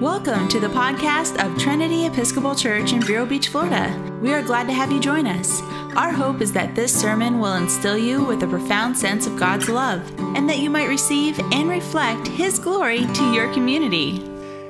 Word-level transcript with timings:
Welcome 0.00 0.46
to 0.50 0.60
the 0.60 0.68
podcast 0.68 1.44
of 1.44 1.58
Trinity 1.58 2.06
Episcopal 2.06 2.54
Church 2.54 2.92
in 2.92 3.02
Vero 3.02 3.26
Beach, 3.26 3.48
Florida. 3.48 3.92
We 4.22 4.32
are 4.32 4.42
glad 4.42 4.68
to 4.68 4.72
have 4.72 4.92
you 4.92 5.00
join 5.00 5.26
us. 5.26 5.60
Our 5.96 6.12
hope 6.12 6.40
is 6.40 6.52
that 6.52 6.76
this 6.76 6.94
sermon 6.94 7.40
will 7.40 7.54
instill 7.54 7.98
you 7.98 8.22
with 8.22 8.40
a 8.44 8.46
profound 8.46 8.96
sense 8.96 9.26
of 9.26 9.36
God's 9.36 9.68
love 9.68 10.08
and 10.36 10.48
that 10.48 10.60
you 10.60 10.70
might 10.70 10.88
receive 10.88 11.40
and 11.52 11.68
reflect 11.68 12.28
His 12.28 12.60
glory 12.60 13.06
to 13.06 13.32
your 13.32 13.52
community. 13.52 14.22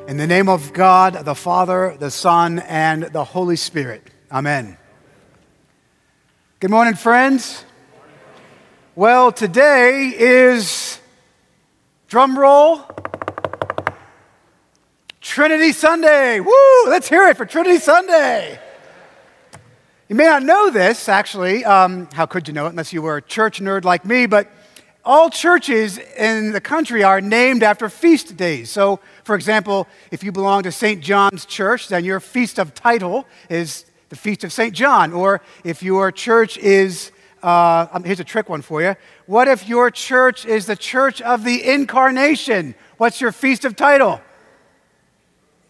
In 0.07 0.17
the 0.17 0.27
name 0.27 0.49
of 0.49 0.73
God, 0.73 1.27
the 1.27 1.35
Father, 1.35 1.95
the 1.99 2.11
Son, 2.11 2.61
and 2.61 3.03
the 3.03 3.25
Holy 3.25 3.57
Spirit. 3.57 4.09
Amen. 4.33 4.79
Good 6.59 6.71
morning, 6.71 6.95
friends. 6.95 7.67
Well, 8.97 9.31
today 9.33 10.07
is 10.17 10.99
drum 12.09 12.39
roll 12.39 12.87
Trinity 15.29 15.73
Sunday. 15.73 16.41
Woo! 16.41 16.85
Let's 16.87 17.07
hear 17.07 17.29
it 17.29 17.37
for 17.37 17.45
Trinity 17.45 17.79
Sunday. 17.79 18.59
You 20.09 20.17
may 20.17 20.25
not 20.25 20.43
know 20.43 20.71
this, 20.71 21.07
actually. 21.07 21.67
Um, 21.67 22.09
how 22.15 22.25
could 22.25 22.49
you 22.49 22.55
know 22.55 22.65
it 22.65 22.71
unless 22.71 22.95
you 22.95 23.03
were 23.03 23.19
a 23.19 23.23
church 23.23 23.61
nerd 23.61 23.85
like 23.85 24.07
me? 24.07 24.25
But 24.25 24.51
all 25.05 25.29
churches 25.29 25.99
in 25.99 26.53
the 26.53 26.63
country 26.63 27.05
are 27.05 27.21
named 27.21 27.63
after 27.63 27.91
feast 27.91 28.39
days. 28.39 28.71
So, 28.71 29.01
for 29.23 29.35
example, 29.35 29.87
if 30.11 30.25
you 30.25 30.33
belong 30.33 30.63
to 30.63 30.73
St. 30.73 31.03
John's 31.03 31.45
Church, 31.45 31.89
then 31.89 32.07
your 32.07 32.21
feast 32.21 32.59
of 32.59 32.73
title 32.73 33.27
is 33.51 33.85
the 34.09 34.17
Feast 34.17 34.45
of 34.45 34.53
St. 34.53 34.73
John. 34.73 35.13
Or 35.13 35.43
if 35.63 35.83
your 35.83 36.11
church 36.11 36.57
is, 36.57 37.13
uh, 37.43 37.87
um, 37.93 38.03
here's 38.03 38.19
a 38.19 38.25
trick 38.25 38.49
one 38.49 38.63
for 38.63 38.81
you. 38.81 38.97
What 39.27 39.47
if 39.47 39.69
your 39.69 39.91
church 39.91 40.47
is 40.47 40.65
the 40.65 40.77
Church 40.77 41.21
of 41.21 41.45
the 41.45 41.71
Incarnation? 41.71 42.75
What's 42.97 43.21
your 43.21 43.31
feast 43.31 43.67
of 43.67 43.77
title? 43.77 44.23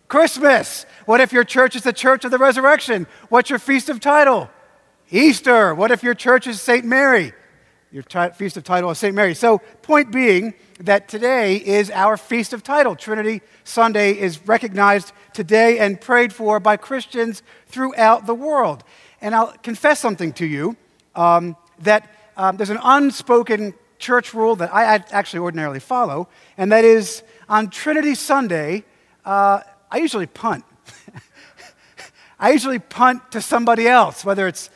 Christmas. 0.08 0.86
What 1.04 1.20
if 1.20 1.32
your 1.32 1.44
church 1.44 1.76
is 1.76 1.82
the 1.82 1.92
church 1.92 2.24
of 2.24 2.30
the 2.30 2.38
resurrection? 2.38 3.06
What's 3.28 3.50
your 3.50 3.58
feast 3.58 3.88
of 3.88 4.00
title? 4.00 4.50
Easter. 5.10 5.74
What 5.74 5.90
if 5.90 6.02
your 6.02 6.14
church 6.14 6.46
is 6.46 6.60
St. 6.60 6.84
Mary? 6.84 7.32
Your 7.90 8.02
t- 8.02 8.28
feast 8.34 8.56
of 8.56 8.64
title 8.64 8.90
is 8.90 8.98
St. 8.98 9.14
Mary. 9.14 9.34
So, 9.34 9.58
point 9.80 10.10
being 10.12 10.52
that 10.80 11.08
today 11.08 11.56
is 11.56 11.90
our 11.90 12.18
feast 12.18 12.52
of 12.52 12.62
title. 12.62 12.94
Trinity 12.94 13.40
Sunday 13.64 14.12
is 14.12 14.46
recognized 14.46 15.12
today 15.32 15.78
and 15.78 15.98
prayed 15.98 16.32
for 16.32 16.60
by 16.60 16.76
Christians 16.76 17.42
throughout 17.66 18.26
the 18.26 18.34
world. 18.34 18.84
And 19.22 19.34
I'll 19.34 19.52
confess 19.62 20.00
something 20.00 20.34
to 20.34 20.46
you 20.46 20.76
um, 21.14 21.56
that 21.80 22.12
um, 22.36 22.58
there's 22.58 22.70
an 22.70 22.80
unspoken 22.82 23.72
church 23.98 24.34
rule 24.34 24.54
that 24.56 24.72
I 24.72 24.84
actually 24.84 25.40
ordinarily 25.40 25.80
follow, 25.80 26.28
and 26.56 26.70
that 26.70 26.84
is 26.84 27.22
on 27.48 27.70
Trinity 27.70 28.14
Sunday, 28.14 28.84
uh, 29.24 29.60
I 29.90 29.98
usually 29.98 30.26
punt. 30.26 30.64
I 32.38 32.52
usually 32.52 32.78
punt 32.78 33.32
to 33.32 33.40
somebody 33.40 33.88
else, 33.88 34.24
whether 34.24 34.46
it's 34.46 34.70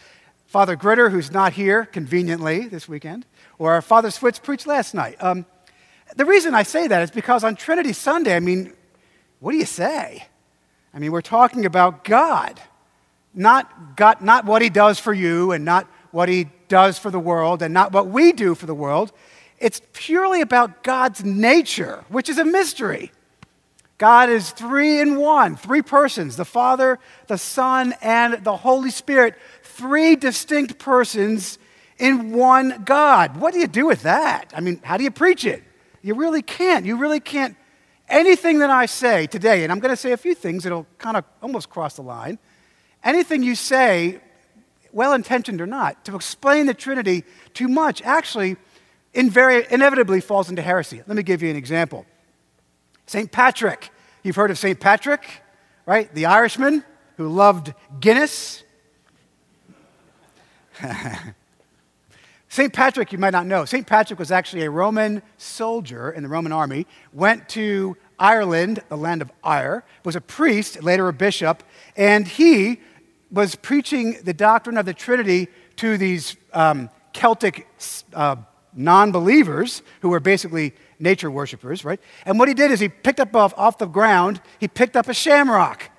Father 0.46 0.76
Gritter, 0.76 1.10
who's 1.10 1.30
not 1.30 1.52
here 1.52 1.86
conveniently 1.86 2.68
this 2.68 2.88
weekend, 2.88 3.24
or 3.58 3.80
Father 3.82 4.08
Switz 4.08 4.42
preached 4.42 4.66
last 4.66 4.94
night. 4.94 5.16
Um, 5.22 5.46
the 6.16 6.24
reason 6.24 6.54
I 6.54 6.62
say 6.62 6.88
that 6.88 7.02
is 7.02 7.10
because 7.10 7.44
on 7.44 7.56
Trinity 7.56 7.92
Sunday, 7.92 8.36
I 8.36 8.40
mean, 8.40 8.72
what 9.40 9.52
do 9.52 9.58
you 9.58 9.66
say? 9.66 10.26
I 10.92 10.98
mean, 10.98 11.10
we're 11.10 11.22
talking 11.22 11.64
about 11.64 12.04
God, 12.04 12.60
not, 13.34 13.96
God, 13.96 14.20
not 14.20 14.44
what 14.44 14.60
He 14.60 14.68
does 14.68 14.98
for 14.98 15.14
you 15.14 15.52
and 15.52 15.64
not 15.64 15.86
what 16.10 16.28
He 16.28 16.48
does 16.68 16.98
for 16.98 17.10
the 17.10 17.18
world 17.18 17.62
and 17.62 17.72
not 17.72 17.92
what 17.92 18.08
we 18.08 18.32
do 18.32 18.54
for 18.54 18.66
the 18.66 18.74
world. 18.74 19.12
It's 19.58 19.80
purely 19.92 20.40
about 20.40 20.82
God's 20.82 21.24
nature, 21.24 22.04
which 22.08 22.28
is 22.28 22.38
a 22.38 22.44
mystery. 22.44 23.10
God 24.02 24.30
is 24.30 24.50
three 24.50 24.98
in 24.98 25.14
one, 25.14 25.54
three 25.54 25.80
persons 25.80 26.34
the 26.34 26.44
Father, 26.44 26.98
the 27.28 27.38
Son, 27.38 27.94
and 28.02 28.42
the 28.42 28.56
Holy 28.56 28.90
Spirit. 28.90 29.36
Three 29.62 30.16
distinct 30.16 30.76
persons 30.80 31.56
in 32.00 32.32
one 32.32 32.82
God. 32.84 33.36
What 33.36 33.54
do 33.54 33.60
you 33.60 33.68
do 33.68 33.86
with 33.86 34.02
that? 34.02 34.52
I 34.56 34.60
mean, 34.60 34.80
how 34.82 34.96
do 34.96 35.04
you 35.04 35.12
preach 35.12 35.44
it? 35.44 35.62
You 36.02 36.16
really 36.16 36.42
can't. 36.42 36.84
You 36.84 36.96
really 36.96 37.20
can't. 37.20 37.56
Anything 38.08 38.58
that 38.58 38.70
I 38.70 38.86
say 38.86 39.28
today, 39.28 39.62
and 39.62 39.70
I'm 39.70 39.78
going 39.78 39.92
to 39.92 39.96
say 39.96 40.10
a 40.10 40.16
few 40.16 40.34
things 40.34 40.64
that'll 40.64 40.88
kind 40.98 41.16
of 41.16 41.24
almost 41.40 41.70
cross 41.70 41.94
the 41.94 42.02
line, 42.02 42.40
anything 43.04 43.44
you 43.44 43.54
say, 43.54 44.18
well 44.90 45.12
intentioned 45.12 45.60
or 45.60 45.66
not, 45.68 46.04
to 46.06 46.16
explain 46.16 46.66
the 46.66 46.74
Trinity 46.74 47.22
too 47.54 47.68
much 47.68 48.02
actually 48.02 48.56
inevitably 49.14 50.20
falls 50.20 50.50
into 50.50 50.60
heresy. 50.60 51.04
Let 51.06 51.16
me 51.16 51.22
give 51.22 51.40
you 51.40 51.50
an 51.50 51.56
example. 51.56 52.04
St. 53.12 53.30
Patrick. 53.30 53.90
You've 54.22 54.36
heard 54.36 54.50
of 54.50 54.56
St. 54.56 54.80
Patrick, 54.80 55.42
right? 55.84 56.10
The 56.14 56.24
Irishman 56.24 56.82
who 57.18 57.28
loved 57.28 57.74
Guinness. 58.00 58.64
St. 62.48 62.72
Patrick, 62.72 63.12
you 63.12 63.18
might 63.18 63.32
not 63.32 63.44
know. 63.44 63.66
St. 63.66 63.86
Patrick 63.86 64.18
was 64.18 64.32
actually 64.32 64.64
a 64.64 64.70
Roman 64.70 65.20
soldier 65.36 66.10
in 66.10 66.22
the 66.22 66.28
Roman 66.30 66.52
army, 66.52 66.86
went 67.12 67.50
to 67.50 67.98
Ireland, 68.18 68.80
the 68.88 68.96
land 68.96 69.20
of 69.20 69.30
Ire, 69.44 69.84
was 70.06 70.16
a 70.16 70.20
priest, 70.22 70.82
later 70.82 71.06
a 71.08 71.12
bishop, 71.12 71.62
and 71.94 72.26
he 72.26 72.80
was 73.30 73.54
preaching 73.56 74.22
the 74.24 74.32
doctrine 74.32 74.78
of 74.78 74.86
the 74.86 74.94
Trinity 74.94 75.48
to 75.76 75.98
these 75.98 76.34
um, 76.54 76.88
Celtic 77.12 77.68
uh, 78.14 78.36
non 78.74 79.12
believers 79.12 79.82
who 80.00 80.08
were 80.08 80.20
basically 80.20 80.72
nature 81.02 81.30
worshippers, 81.30 81.84
right? 81.84 82.00
And 82.24 82.38
what 82.38 82.48
he 82.48 82.54
did 82.54 82.70
is 82.70 82.80
he 82.80 82.88
picked 82.88 83.20
up 83.20 83.34
off, 83.34 83.52
off 83.56 83.78
the 83.78 83.86
ground, 83.86 84.40
he 84.58 84.68
picked 84.68 84.96
up 84.96 85.08
a 85.08 85.14
shamrock. 85.14 85.90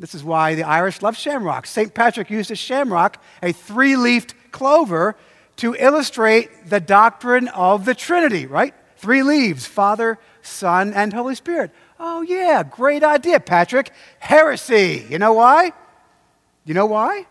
This 0.00 0.14
is 0.14 0.24
why 0.24 0.54
the 0.54 0.64
Irish 0.64 1.02
love 1.02 1.16
shamrocks. 1.16 1.70
St. 1.70 1.94
Patrick 1.94 2.30
used 2.30 2.50
a 2.50 2.56
shamrock, 2.56 3.22
a 3.42 3.52
three 3.52 3.96
leafed 3.96 4.34
clover, 4.50 5.14
to 5.56 5.76
illustrate 5.78 6.68
the 6.68 6.80
doctrine 6.80 7.46
of 7.48 7.84
the 7.84 7.94
Trinity, 7.94 8.46
right? 8.46 8.74
Three 8.96 9.22
leaves 9.22 9.66
Father, 9.66 10.18
Son, 10.42 10.92
and 10.92 11.12
Holy 11.12 11.36
Spirit. 11.36 11.70
Oh, 12.00 12.22
yeah, 12.22 12.64
great 12.64 13.04
idea, 13.04 13.38
Patrick. 13.38 13.92
Heresy. 14.18 15.06
You 15.08 15.18
know 15.18 15.34
why? 15.34 15.72
You 16.64 16.74
know 16.74 16.86
why? 16.86 17.26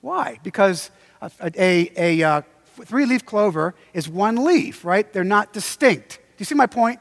Why? 0.00 0.40
Because 0.42 0.90
a, 1.20 1.30
a, 1.40 1.52
a, 1.56 2.20
a 2.20 2.28
uh, 2.28 2.42
three 2.84 3.06
leaf 3.06 3.24
clover 3.24 3.74
is 3.94 4.08
one 4.08 4.44
leaf, 4.44 4.84
right? 4.84 5.10
They're 5.12 5.24
not 5.24 5.52
distinct. 5.52 6.18
Do 6.18 6.38
you 6.38 6.44
see 6.44 6.54
my 6.54 6.66
point? 6.66 7.00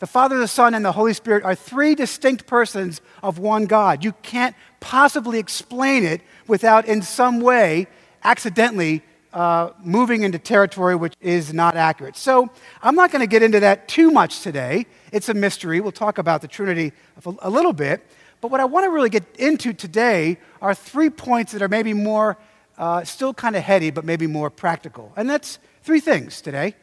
The 0.00 0.06
Father, 0.06 0.38
the 0.38 0.48
Son, 0.48 0.74
and 0.74 0.84
the 0.84 0.92
Holy 0.92 1.14
Spirit 1.14 1.44
are 1.44 1.54
three 1.54 1.94
distinct 1.94 2.46
persons 2.46 3.00
of 3.22 3.38
one 3.38 3.64
God. 3.64 4.04
You 4.04 4.12
can't 4.22 4.54
possibly 4.80 5.38
explain 5.38 6.04
it 6.04 6.20
without, 6.46 6.86
in 6.86 7.00
some 7.00 7.40
way, 7.40 7.86
accidentally 8.22 9.02
uh, 9.32 9.70
moving 9.82 10.22
into 10.22 10.38
territory 10.38 10.94
which 10.94 11.14
is 11.20 11.52
not 11.52 11.76
accurate. 11.76 12.16
So 12.16 12.50
I'm 12.82 12.94
not 12.94 13.10
going 13.10 13.20
to 13.20 13.26
get 13.26 13.42
into 13.42 13.60
that 13.60 13.88
too 13.88 14.10
much 14.10 14.40
today. 14.40 14.86
It's 15.12 15.28
a 15.28 15.34
mystery. 15.34 15.80
We'll 15.80 15.92
talk 15.92 16.18
about 16.18 16.40
the 16.40 16.48
Trinity 16.48 16.92
a 17.40 17.50
little 17.50 17.72
bit. 17.72 18.06
But 18.40 18.50
what 18.50 18.60
I 18.60 18.64
want 18.64 18.84
to 18.84 18.90
really 18.90 19.10
get 19.10 19.24
into 19.36 19.72
today 19.72 20.38
are 20.60 20.74
three 20.74 21.10
points 21.10 21.52
that 21.52 21.62
are 21.62 21.68
maybe 21.68 21.94
more 21.94 22.36
uh, 22.78 23.04
still 23.04 23.34
kind 23.34 23.56
of 23.56 23.62
heady, 23.62 23.90
but 23.90 24.04
maybe 24.04 24.26
more 24.26 24.50
practical. 24.50 25.12
And 25.16 25.28
that's 25.28 25.58
three 25.82 26.00
things 26.00 26.40
today 26.40 26.74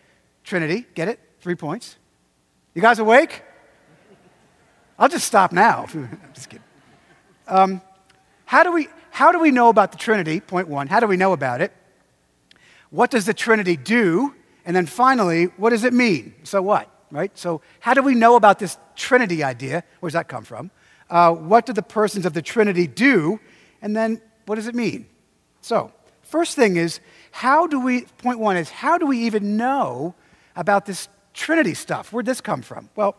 Trinity, 0.44 0.86
get 0.96 1.08
it? 1.08 1.20
Three 1.40 1.56
points. 1.56 1.98
You 2.74 2.82
guys 2.82 3.00
awake? 3.00 3.44
I'll 4.98 5.10
just 5.10 5.26
stop 5.26 5.52
now. 5.52 5.88
I'm 5.94 6.20
just 6.34 6.50
kidding. 6.50 6.64
Um, 7.48 7.82
how, 8.46 8.64
do 8.64 8.72
we, 8.72 8.88
how 9.10 9.32
do 9.32 9.40
we 9.40 9.52
know 9.52 9.70
about 9.70 9.92
the 9.92 9.98
Trinity? 9.98 10.40
Point 10.40 10.68
one. 10.68 10.88
How 10.88 11.00
do 11.00 11.08
we 11.08 11.18
know 11.18 11.34
about 11.34 11.62
it? 11.62 11.74
What 12.92 13.12
does 13.12 13.26
the 13.26 13.34
Trinity 13.34 13.78
do? 13.78 14.36
And 14.66 14.76
then 14.76 14.86
finally, 14.86 15.46
what 15.58 15.72
does 15.72 15.84
it 15.84 15.94
mean? 15.94 16.36
So 16.44 16.62
what? 16.62 16.90
Right? 17.10 17.38
So, 17.38 17.62
how 17.82 17.94
do 17.94 18.02
we 18.02 18.16
know 18.16 18.36
about 18.36 18.60
this 18.60 18.78
Trinity 18.96 19.44
idea? 19.44 19.84
Where 20.00 20.10
does 20.10 20.14
that 20.14 20.30
come 20.30 20.46
from? 20.46 20.72
Uh, 21.10 21.34
what 21.34 21.66
do 21.66 21.74
the 21.74 21.82
persons 21.82 22.26
of 22.26 22.34
the 22.34 22.42
Trinity 22.42 22.88
do? 22.88 23.40
And 23.82 23.96
then, 23.96 24.22
what 24.46 24.56
does 24.56 24.68
it 24.68 24.76
mean? 24.76 25.08
So, 25.62 25.92
first 26.24 26.56
thing 26.56 26.76
is, 26.76 27.00
how 27.32 27.68
do 27.68 27.80
we, 27.80 28.02
point 28.18 28.40
one 28.40 28.58
is, 28.58 28.70
how 28.70 28.98
do 28.98 29.06
we 29.06 29.20
even 29.20 29.58
know 29.58 30.16
about 30.56 30.86
this 30.86 31.08
Trinity 31.34 31.74
stuff? 31.74 32.12
Where'd 32.12 32.26
this 32.26 32.42
come 32.42 32.62
from? 32.62 32.90
Well, 32.96 33.16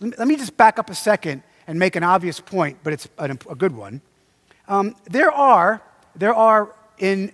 let 0.00 0.28
me 0.28 0.36
just 0.36 0.56
back 0.56 0.78
up 0.78 0.90
a 0.90 0.94
second 0.94 1.42
and 1.66 1.78
make 1.78 1.96
an 1.96 2.02
obvious 2.02 2.38
point, 2.40 2.78
but 2.82 2.92
it's 2.92 3.08
a, 3.18 3.34
good 3.34 3.74
one. 3.74 4.02
Um, 4.68 4.94
there 5.04 5.30
are, 5.30 5.80
there 6.14 6.34
are 6.34 6.74
in, 6.98 7.32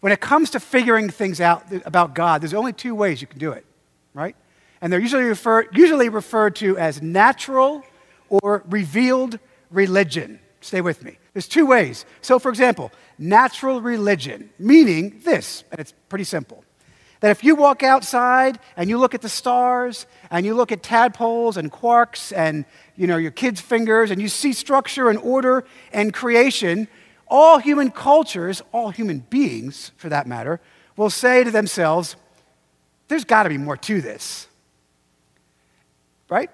when 0.00 0.12
it 0.12 0.20
comes 0.20 0.50
to 0.50 0.60
figuring 0.60 1.10
things 1.10 1.40
out 1.40 1.64
about 1.84 2.14
God, 2.14 2.40
there's 2.40 2.54
only 2.54 2.72
two 2.72 2.94
ways 2.94 3.20
you 3.20 3.26
can 3.26 3.38
do 3.38 3.52
it, 3.52 3.66
right? 4.14 4.34
And 4.80 4.92
they're 4.92 5.00
usually, 5.00 5.24
refer, 5.24 5.68
usually 5.72 6.08
referred 6.08 6.56
to 6.56 6.78
as 6.78 7.02
natural 7.02 7.84
or 8.28 8.64
revealed 8.68 9.38
religion. 9.70 10.40
Stay 10.62 10.80
with 10.80 11.04
me. 11.04 11.18
There's 11.34 11.48
two 11.48 11.66
ways. 11.66 12.06
So, 12.20 12.38
for 12.38 12.48
example, 12.48 12.92
natural 13.18 13.80
religion, 13.80 14.48
meaning 14.58 15.20
this, 15.24 15.64
and 15.70 15.80
it's 15.80 15.92
pretty 16.08 16.24
simple 16.24 16.64
That 17.20 17.32
if 17.32 17.42
you 17.42 17.56
walk 17.56 17.82
outside 17.82 18.58
and 18.76 18.88
you 18.88 18.96
look 18.96 19.12
at 19.14 19.22
the 19.22 19.28
stars 19.28 20.06
and 20.30 20.46
you 20.46 20.54
look 20.54 20.72
at 20.72 20.82
tadpoles 20.82 21.56
and 21.56 21.70
quarks 21.70 22.32
and 22.34 22.64
you 22.96 23.08
know, 23.08 23.16
your 23.16 23.32
kids' 23.32 23.60
fingers 23.60 24.10
and 24.12 24.22
you 24.22 24.28
see 24.28 24.52
structure 24.52 25.10
and 25.10 25.18
order 25.18 25.64
and 25.92 26.14
creation, 26.14 26.86
all 27.26 27.58
human 27.58 27.90
cultures, 27.90 28.62
all 28.72 28.90
human 28.90 29.18
beings 29.18 29.90
for 29.96 30.08
that 30.08 30.26
matter, 30.28 30.60
will 30.96 31.10
say 31.10 31.42
to 31.42 31.50
themselves, 31.50 32.14
there's 33.08 33.24
got 33.24 33.42
to 33.42 33.48
be 33.48 33.58
more 33.58 33.76
to 33.76 34.00
this. 34.00 34.46
Right? 36.28 36.50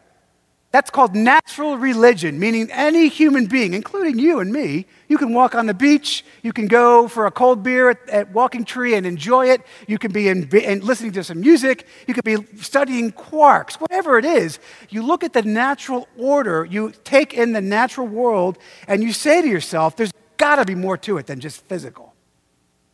That's 0.70 0.91
called 0.91 1.15
natural 1.15 1.79
religion, 1.79 2.38
meaning 2.38 2.70
any 2.70 3.09
human 3.09 3.47
being, 3.47 3.73
including 3.73 4.19
you 4.19 4.41
and 4.41 4.53
me, 4.53 4.85
you 5.09 5.17
can 5.17 5.32
walk 5.32 5.55
on 5.55 5.65
the 5.65 5.73
beach, 5.73 6.26
you 6.43 6.53
can 6.53 6.69
go 6.69 7.09
for 7.09 7.25
a 7.25 7.31
cold 7.31 7.62
beer 7.62 7.88
at, 7.88 8.09
at 8.11 8.32
Walking 8.32 8.67
Tree 8.67 8.94
and 8.94 9.06
enjoy 9.06 9.49
it, 9.49 9.62
you 9.87 9.97
can 9.97 10.12
be 10.12 10.29
in, 10.29 10.47
in, 10.55 10.81
listening 10.81 11.12
to 11.12 11.25
some 11.25 11.41
music, 11.41 11.87
you 12.06 12.12
could 12.12 12.25
be 12.25 12.37
studying 12.59 13.12
quarks, 13.12 13.81
whatever 13.81 14.19
it 14.19 14.26
is. 14.26 14.59
You 14.91 15.03
look 15.03 15.25
at 15.25 15.32
the 15.32 15.41
natural 15.41 16.06
order, 16.19 16.67
you 16.67 16.93
take 17.03 17.32
in 17.32 17.53
the 17.53 17.62
natural 17.62 18.06
world, 18.06 18.59
and 18.87 19.03
you 19.03 19.15
say 19.15 19.41
to 19.41 19.49
yourself, 19.49 19.97
there's 19.97 20.12
got 20.37 20.56
to 20.56 20.67
be 20.67 20.75
more 20.75 20.99
to 20.99 21.17
it 21.17 21.26
than 21.26 21.41
just 21.41 21.65
physical. 21.65 22.15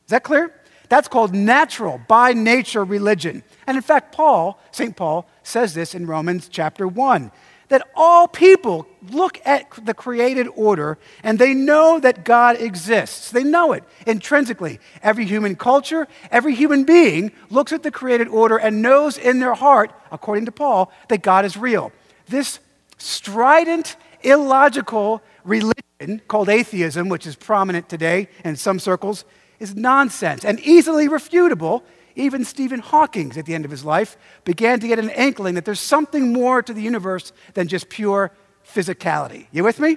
Is 0.04 0.10
that 0.10 0.22
clear? 0.22 0.54
That's 0.88 1.08
called 1.08 1.34
natural, 1.34 2.00
by 2.06 2.34
nature 2.34 2.84
religion. 2.84 3.42
And 3.66 3.76
in 3.76 3.82
fact, 3.82 4.14
Paul, 4.14 4.60
St. 4.70 4.94
Paul, 4.94 5.26
says 5.42 5.74
this 5.74 5.92
in 5.92 6.06
Romans 6.06 6.48
chapter 6.48 6.86
1 6.86 7.32
that 7.68 7.86
all 7.94 8.28
people 8.28 8.86
look 9.10 9.40
at 9.44 9.66
the 9.84 9.94
created 9.94 10.48
order 10.54 10.98
and 11.22 11.38
they 11.38 11.54
know 11.54 11.98
that 12.00 12.24
God 12.24 12.60
exists. 12.60 13.30
They 13.30 13.44
know 13.44 13.72
it 13.72 13.84
intrinsically. 14.06 14.80
Every 15.02 15.24
human 15.24 15.56
culture, 15.56 16.06
every 16.30 16.54
human 16.54 16.84
being 16.84 17.32
looks 17.50 17.72
at 17.72 17.82
the 17.82 17.90
created 17.90 18.28
order 18.28 18.56
and 18.56 18.82
knows 18.82 19.18
in 19.18 19.40
their 19.40 19.54
heart, 19.54 19.92
according 20.12 20.46
to 20.46 20.52
Paul, 20.52 20.92
that 21.08 21.22
God 21.22 21.44
is 21.44 21.56
real. 21.56 21.92
This 22.28 22.60
strident, 22.98 23.96
illogical 24.22 25.22
religion 25.44 26.20
called 26.28 26.48
atheism, 26.48 27.08
which 27.08 27.26
is 27.26 27.36
prominent 27.36 27.88
today 27.88 28.28
in 28.44 28.56
some 28.56 28.78
circles, 28.78 29.24
is 29.60 29.74
nonsense 29.74 30.44
and 30.44 30.60
easily 30.60 31.08
refutable 31.08 31.82
even 32.16 32.44
Stephen 32.44 32.80
Hawking, 32.80 33.36
at 33.36 33.46
the 33.46 33.54
end 33.54 33.64
of 33.64 33.70
his 33.70 33.84
life, 33.84 34.16
began 34.44 34.80
to 34.80 34.86
get 34.86 34.98
an 34.98 35.10
inkling 35.10 35.54
that 35.54 35.64
there's 35.64 35.80
something 35.80 36.32
more 36.32 36.62
to 36.62 36.72
the 36.72 36.82
universe 36.82 37.32
than 37.54 37.68
just 37.68 37.88
pure 37.88 38.30
physicality. 38.66 39.46
You 39.50 39.64
with 39.64 39.80
me? 39.80 39.92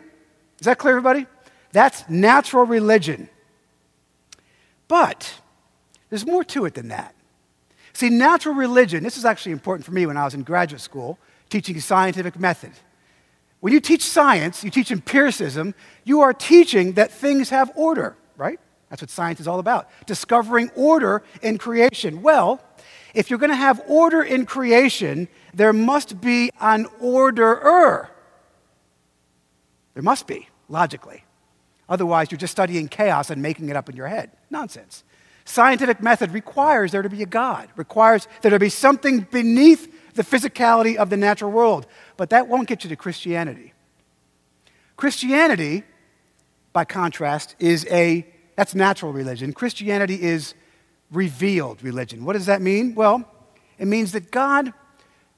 Is 0.59 0.65
that 0.65 0.77
clear, 0.77 0.93
everybody? 0.93 1.27
That's 1.71 2.07
natural 2.09 2.65
religion. 2.65 3.29
But 4.87 5.41
there's 6.09 6.25
more 6.25 6.43
to 6.45 6.65
it 6.65 6.73
than 6.73 6.87
that. 6.87 7.13
See, 7.93 8.09
natural 8.09 8.55
religion, 8.55 9.03
this 9.03 9.17
is 9.17 9.25
actually 9.25 9.51
important 9.51 9.85
for 9.85 9.91
me 9.91 10.05
when 10.05 10.17
I 10.17 10.25
was 10.25 10.33
in 10.33 10.43
graduate 10.43 10.81
school 10.81 11.17
teaching 11.49 11.79
scientific 11.79 12.39
method. 12.39 12.71
When 13.59 13.73
you 13.73 13.79
teach 13.79 14.03
science, 14.03 14.63
you 14.63 14.69
teach 14.69 14.91
empiricism, 14.91 15.73
you 16.03 16.21
are 16.21 16.33
teaching 16.33 16.93
that 16.93 17.11
things 17.11 17.49
have 17.49 17.71
order? 17.75 18.15
That's 18.89 19.01
what 19.01 19.09
science 19.09 19.39
is 19.39 19.47
all 19.47 19.59
about 19.59 19.89
discovering 20.05 20.69
order 20.75 21.23
in 21.41 21.57
creation. 21.57 22.21
Well, 22.21 22.61
if 23.13 23.29
you're 23.29 23.39
going 23.39 23.49
to 23.49 23.55
have 23.55 23.81
order 23.87 24.21
in 24.21 24.45
creation, 24.45 25.27
there 25.53 25.73
must 25.73 26.21
be 26.21 26.51
an 26.59 26.87
orderer. 26.99 28.09
There 29.93 30.03
must 30.03 30.27
be, 30.27 30.47
logically. 30.69 31.23
Otherwise, 31.89 32.31
you're 32.31 32.37
just 32.37 32.51
studying 32.51 32.87
chaos 32.87 33.29
and 33.29 33.41
making 33.41 33.69
it 33.69 33.75
up 33.75 33.89
in 33.89 33.95
your 33.95 34.07
head. 34.07 34.31
Nonsense. 34.49 35.03
Scientific 35.45 36.01
method 36.03 36.31
requires 36.31 36.91
there 36.91 37.01
to 37.01 37.09
be 37.09 37.23
a 37.23 37.25
God, 37.25 37.69
requires 37.77 38.27
there 38.41 38.51
to 38.51 38.59
be 38.59 38.69
something 38.69 39.21
beneath 39.21 40.13
the 40.13 40.23
physicality 40.23 40.97
of 40.97 41.09
the 41.09 41.17
natural 41.17 41.51
world. 41.51 41.87
But 42.17 42.29
that 42.31 42.47
won't 42.47 42.67
get 42.67 42.83
you 42.83 42.89
to 42.89 42.95
Christianity. 42.95 43.73
Christianity, 44.97 45.83
by 46.73 46.83
contrast, 46.83 47.55
is 47.59 47.87
a 47.89 48.27
that's 48.57 48.73
natural 48.73 49.13
religion. 49.13 49.53
Christianity 49.53 50.21
is 50.21 50.55
revealed 51.11 51.83
religion. 51.83 52.25
What 52.25 52.33
does 52.33 52.47
that 52.47 52.59
mean? 52.59 52.95
Well, 52.95 53.23
it 53.77 53.87
means 53.87 54.13
that 54.13 54.31
God, 54.31 54.73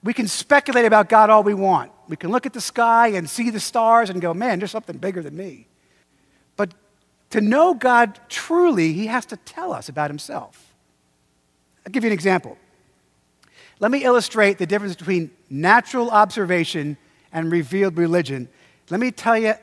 we 0.02 0.14
can 0.14 0.26
speculate 0.28 0.86
about 0.86 1.10
God 1.10 1.30
all 1.30 1.44
we 1.44 1.54
want. 1.54 1.92
We 2.08 2.16
can 2.16 2.32
look 2.32 2.46
at 2.46 2.54
the 2.54 2.62
sky 2.62 3.10
and 3.10 3.30
see 3.30 3.50
the 3.50 3.60
stars 3.60 4.10
and 4.10 4.22
go, 4.22 4.34
man, 4.34 4.60
there's 4.60 4.72
something 4.72 4.98
bigger 4.98 5.22
than 5.22 5.36
me. 5.36 5.68
But 6.56 6.74
to 7.32 7.42
know 7.42 7.74
God 7.74 8.18
truly, 8.30 8.94
He 8.94 9.08
has 9.08 9.26
to 9.28 9.38
tell 9.38 9.74
us 9.74 9.90
about 9.90 10.10
Himself. 10.10 10.74
I'll 11.86 11.92
give 11.92 12.06
you 12.06 12.10
an 12.10 12.14
example. 12.14 12.58
Let 13.82 13.92
me 13.92 14.06
illustrate 14.06 14.60
the 14.60 14.66
difference 14.66 14.96
between 14.96 15.30
natural 15.50 16.10
observation 16.10 16.96
and 17.34 17.52
revealed 17.52 17.98
religion. 17.98 18.48
Let 18.90 19.02
me 19.02 19.12
tell 19.12 19.38
you 19.38 19.56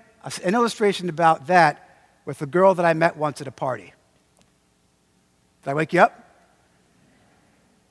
an 0.44 0.54
illustration 0.54 1.08
about 1.08 1.46
that 1.46 1.85
with 2.26 2.42
a 2.42 2.46
girl 2.46 2.74
that 2.74 2.84
I 2.84 2.92
met 2.92 3.16
once 3.16 3.40
at 3.40 3.46
a 3.46 3.52
party. 3.52 3.94
Did 5.64 5.70
I 5.70 5.74
wake 5.74 5.94
you 5.94 6.00
up? 6.00 6.24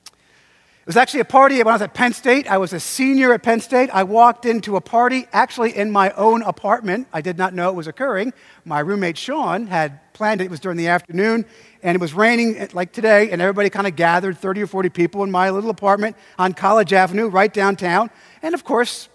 It 0.04 0.90
was 0.90 0.96
actually 0.96 1.20
a 1.20 1.24
party 1.24 1.56
when 1.58 1.66
I 1.66 1.72
was 1.72 1.82
at 1.82 1.94
Penn 1.94 2.12
State. 2.12 2.46
I 2.48 2.58
was 2.58 2.72
a 2.72 2.78
senior 2.78 3.32
at 3.32 3.42
Penn 3.42 3.58
State. 3.58 3.90
I 3.92 4.04
walked 4.04 4.46
into 4.46 4.76
a 4.76 4.80
party 4.80 5.26
actually 5.32 5.76
in 5.76 5.90
my 5.90 6.12
own 6.12 6.42
apartment. 6.42 7.08
I 7.12 7.22
did 7.22 7.36
not 7.36 7.54
know 7.54 7.70
it 7.70 7.74
was 7.74 7.88
occurring. 7.88 8.32
My 8.64 8.78
roommate 8.78 9.18
Sean 9.18 9.66
had 9.66 10.12
planned 10.12 10.40
it. 10.40 10.44
It 10.44 10.50
was 10.50 10.60
during 10.60 10.78
the 10.78 10.86
afternoon, 10.86 11.44
and 11.82 11.96
it 11.96 12.00
was 12.00 12.14
raining 12.14 12.56
eh, 12.56 12.68
like 12.72 12.92
today, 12.92 13.32
and 13.32 13.42
everybody 13.42 13.68
kind 13.68 13.88
of 13.88 13.96
gathered 13.96 14.38
30 14.38 14.62
or 14.62 14.66
40 14.68 14.90
people 14.90 15.24
in 15.24 15.30
my 15.30 15.50
little 15.50 15.70
apartment 15.70 16.14
on 16.38 16.52
College 16.52 16.92
Avenue, 16.92 17.26
right 17.26 17.52
downtown. 17.52 18.08
And 18.40 18.54
of 18.54 18.62
course, 18.62 19.08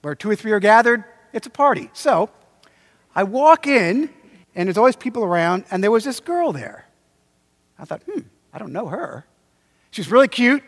where 0.00 0.14
two 0.14 0.30
or 0.30 0.36
three 0.36 0.52
are 0.52 0.60
gathered, 0.60 1.04
it's 1.34 1.46
a 1.46 1.50
party. 1.50 1.90
So 1.92 2.30
I 3.14 3.24
walk 3.24 3.66
in, 3.66 4.08
and 4.54 4.66
there's 4.66 4.78
always 4.78 4.96
people 4.96 5.24
around, 5.24 5.64
and 5.70 5.82
there 5.82 5.90
was 5.90 6.04
this 6.04 6.20
girl 6.20 6.52
there. 6.52 6.86
I 7.78 7.84
thought, 7.84 8.02
hmm, 8.02 8.20
I 8.52 8.58
don't 8.58 8.72
know 8.72 8.88
her. 8.88 9.26
She 9.90 10.00
was 10.00 10.10
really 10.10 10.28
cute. 10.28 10.62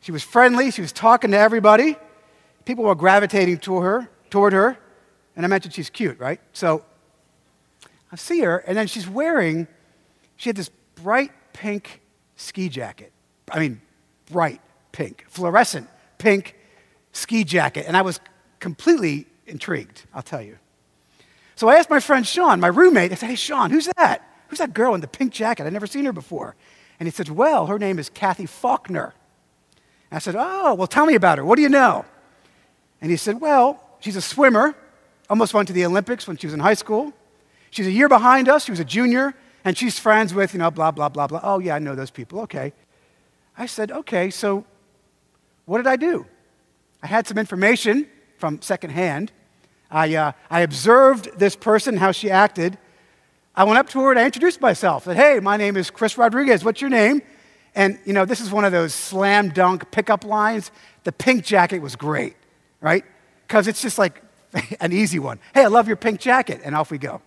She 0.00 0.12
was 0.12 0.22
friendly. 0.22 0.70
She 0.70 0.80
was 0.80 0.92
talking 0.92 1.30
to 1.30 1.38
everybody. 1.38 1.96
People 2.64 2.84
were 2.84 2.94
gravitating 2.94 3.58
toward 3.58 3.84
her, 3.84 4.10
toward 4.30 4.52
her. 4.52 4.78
And 5.36 5.46
I 5.46 5.48
mentioned 5.48 5.74
she's 5.74 5.90
cute, 5.90 6.18
right? 6.18 6.40
So 6.52 6.84
I 8.10 8.16
see 8.16 8.40
her, 8.40 8.58
and 8.58 8.76
then 8.76 8.86
she's 8.86 9.08
wearing, 9.08 9.66
she 10.36 10.48
had 10.48 10.56
this 10.56 10.70
bright 10.96 11.30
pink 11.52 12.02
ski 12.36 12.68
jacket. 12.68 13.12
I 13.50 13.58
mean, 13.58 13.80
bright 14.30 14.60
pink, 14.92 15.24
fluorescent 15.28 15.88
pink 16.18 16.56
ski 17.12 17.44
jacket. 17.44 17.86
And 17.88 17.96
I 17.96 18.02
was 18.02 18.20
completely 18.60 19.26
intrigued, 19.46 20.04
I'll 20.14 20.22
tell 20.22 20.42
you. 20.42 20.58
So 21.62 21.68
I 21.68 21.76
asked 21.76 21.90
my 21.90 22.00
friend 22.00 22.26
Sean, 22.26 22.58
my 22.58 22.66
roommate, 22.66 23.12
I 23.12 23.14
said, 23.14 23.28
Hey, 23.28 23.36
Sean, 23.36 23.70
who's 23.70 23.88
that? 23.96 24.28
Who's 24.48 24.58
that 24.58 24.74
girl 24.74 24.96
in 24.96 25.00
the 25.00 25.06
pink 25.06 25.32
jacket? 25.32 25.64
I'd 25.64 25.72
never 25.72 25.86
seen 25.86 26.04
her 26.06 26.12
before. 26.12 26.56
And 26.98 27.06
he 27.06 27.12
said, 27.12 27.28
Well, 27.28 27.66
her 27.66 27.78
name 27.78 28.00
is 28.00 28.08
Kathy 28.08 28.46
Faulkner. 28.46 29.14
And 30.10 30.16
I 30.16 30.18
said, 30.18 30.34
Oh, 30.36 30.74
well, 30.74 30.88
tell 30.88 31.06
me 31.06 31.14
about 31.14 31.38
her. 31.38 31.44
What 31.44 31.54
do 31.54 31.62
you 31.62 31.68
know? 31.68 32.04
And 33.00 33.12
he 33.12 33.16
said, 33.16 33.40
Well, 33.40 33.80
she's 34.00 34.16
a 34.16 34.20
swimmer, 34.20 34.74
almost 35.30 35.54
went 35.54 35.68
to 35.68 35.72
the 35.72 35.84
Olympics 35.84 36.26
when 36.26 36.36
she 36.36 36.48
was 36.48 36.54
in 36.54 36.58
high 36.58 36.74
school. 36.74 37.12
She's 37.70 37.86
a 37.86 37.92
year 37.92 38.08
behind 38.08 38.48
us. 38.48 38.64
She 38.64 38.72
was 38.72 38.80
a 38.80 38.84
junior, 38.84 39.32
and 39.64 39.78
she's 39.78 40.00
friends 40.00 40.34
with, 40.34 40.54
you 40.54 40.58
know, 40.58 40.72
blah, 40.72 40.90
blah, 40.90 41.10
blah, 41.10 41.28
blah. 41.28 41.38
Oh, 41.44 41.60
yeah, 41.60 41.76
I 41.76 41.78
know 41.78 41.94
those 41.94 42.10
people. 42.10 42.40
Okay. 42.40 42.72
I 43.56 43.66
said, 43.66 43.92
Okay, 43.92 44.30
so 44.30 44.64
what 45.66 45.76
did 45.76 45.86
I 45.86 45.94
do? 45.94 46.26
I 47.04 47.06
had 47.06 47.28
some 47.28 47.38
information 47.38 48.08
from 48.36 48.60
secondhand. 48.62 49.30
I, 49.92 50.14
uh, 50.14 50.32
I 50.50 50.60
observed 50.60 51.38
this 51.38 51.54
person, 51.54 51.98
how 51.98 52.12
she 52.12 52.30
acted. 52.30 52.78
I 53.54 53.64
went 53.64 53.78
up 53.78 53.90
to 53.90 54.00
her 54.00 54.10
and 54.10 54.18
I 54.18 54.24
introduced 54.24 54.60
myself. 54.60 55.04
Said, 55.04 55.16
hey, 55.16 55.38
my 55.38 55.58
name 55.58 55.76
is 55.76 55.90
Chris 55.90 56.16
Rodriguez. 56.16 56.64
What's 56.64 56.80
your 56.80 56.90
name? 56.90 57.20
And, 57.74 57.98
you 58.04 58.14
know, 58.14 58.24
this 58.24 58.40
is 58.40 58.50
one 58.50 58.64
of 58.64 58.72
those 58.72 58.94
slam 58.94 59.50
dunk 59.50 59.90
pickup 59.90 60.24
lines. 60.24 60.70
The 61.04 61.12
pink 61.12 61.44
jacket 61.44 61.80
was 61.80 61.94
great, 61.94 62.36
right? 62.80 63.04
Because 63.46 63.68
it's 63.68 63.82
just 63.82 63.98
like 63.98 64.22
an 64.80 64.92
easy 64.92 65.18
one. 65.18 65.38
Hey, 65.54 65.64
I 65.64 65.68
love 65.68 65.86
your 65.86 65.96
pink 65.96 66.20
jacket. 66.20 66.62
And 66.64 66.74
off 66.74 66.90
we 66.90 66.98
go. 66.98 67.20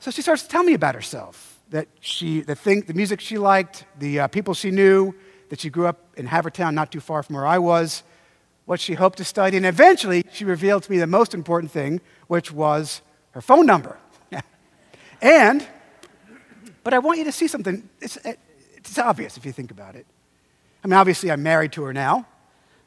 So 0.00 0.10
she 0.10 0.22
starts 0.22 0.42
to 0.42 0.48
tell 0.48 0.64
me 0.64 0.74
about 0.74 0.96
herself 0.96 1.60
that 1.70 1.86
she, 2.00 2.40
the, 2.40 2.56
thing, 2.56 2.82
the 2.82 2.94
music 2.94 3.20
she 3.20 3.38
liked, 3.38 3.84
the 3.98 4.20
uh, 4.20 4.26
people 4.26 4.54
she 4.54 4.72
knew, 4.72 5.14
that 5.50 5.60
she 5.60 5.70
grew 5.70 5.86
up 5.86 6.00
in 6.16 6.26
Havertown, 6.26 6.74
not 6.74 6.90
too 6.90 7.00
far 7.00 7.22
from 7.22 7.36
where 7.36 7.46
I 7.46 7.58
was, 7.58 8.02
what 8.64 8.80
she 8.80 8.94
hoped 8.94 9.18
to 9.18 9.24
study, 9.24 9.56
and 9.56 9.66
eventually 9.66 10.24
she 10.32 10.44
revealed 10.44 10.84
to 10.84 10.90
me 10.90 10.98
the 10.98 11.06
most 11.06 11.34
important 11.34 11.72
thing, 11.72 12.00
which 12.28 12.52
was 12.52 13.02
her 13.32 13.40
phone 13.40 13.66
number. 13.66 13.98
and, 15.22 15.66
but 16.84 16.94
I 16.94 16.98
want 16.98 17.18
you 17.18 17.24
to 17.24 17.32
see 17.32 17.48
something. 17.48 17.88
It's, 18.00 18.16
it's 18.24 18.98
obvious 18.98 19.36
if 19.36 19.44
you 19.44 19.52
think 19.52 19.70
about 19.70 19.96
it. 19.96 20.06
I 20.84 20.88
mean, 20.88 20.94
obviously, 20.94 21.30
I'm 21.30 21.42
married 21.42 21.72
to 21.72 21.82
her 21.84 21.92
now, 21.92 22.26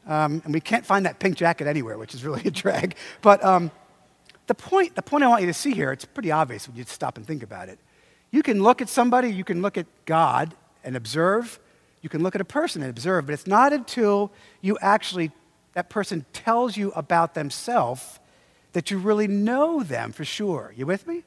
um, 0.07 0.41
and 0.45 0.53
we 0.53 0.59
can't 0.59 0.85
find 0.85 1.05
that 1.05 1.19
pink 1.19 1.37
jacket 1.37 1.67
anywhere, 1.67 1.97
which 1.97 2.13
is 2.13 2.23
really 2.23 2.41
a 2.45 2.51
drag. 2.51 2.95
But 3.21 3.43
um, 3.43 3.71
the, 4.47 4.55
point, 4.55 4.95
the 4.95 5.01
point 5.01 5.23
I 5.23 5.27
want 5.27 5.41
you 5.41 5.47
to 5.47 5.53
see 5.53 5.73
here, 5.73 5.91
it's 5.91 6.05
pretty 6.05 6.31
obvious 6.31 6.67
when 6.67 6.77
you 6.77 6.83
stop 6.85 7.17
and 7.17 7.25
think 7.25 7.43
about 7.43 7.69
it. 7.69 7.79
You 8.31 8.43
can 8.43 8.61
look 8.61 8.81
at 8.81 8.89
somebody, 8.89 9.31
you 9.31 9.43
can 9.43 9.61
look 9.61 9.77
at 9.77 9.87
God 10.05 10.55
and 10.83 10.95
observe, 10.95 11.59
you 12.01 12.09
can 12.09 12.21
look 12.21 12.35
at 12.35 12.41
a 12.41 12.45
person 12.45 12.81
and 12.81 12.89
observe, 12.89 13.25
but 13.25 13.33
it's 13.33 13.47
not 13.47 13.73
until 13.73 14.31
you 14.61 14.77
actually, 14.81 15.31
that 15.75 15.89
person 15.89 16.25
tells 16.31 16.75
you 16.75 16.91
about 16.93 17.33
themselves 17.33 18.19
that 18.71 18.89
you 18.91 18.97
really 18.97 19.27
know 19.27 19.83
them 19.83 20.11
for 20.11 20.25
sure. 20.25 20.73
You 20.75 20.85
with 20.85 21.05
me? 21.05 21.23